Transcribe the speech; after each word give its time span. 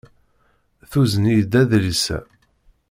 Tuzen-iyi-d 0.91 1.53
adlis-a. 1.61 2.19